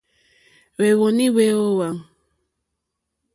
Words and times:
Hwɛ̂wɔ́nì 0.75 1.25
hwé 1.33 1.45
ówàŋ. 1.69 1.97